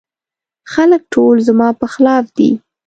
[0.71, 2.49] خلګ ټول زما په خلاف دي.